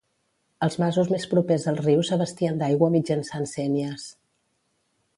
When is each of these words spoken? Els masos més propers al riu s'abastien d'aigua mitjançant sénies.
Els 0.67 0.77
masos 0.83 1.11
més 1.15 1.27
propers 1.33 1.67
al 1.73 1.77
riu 1.83 2.03
s'abastien 2.09 2.59
d'aigua 2.65 2.93
mitjançant 2.97 3.49
sénies. 3.55 4.11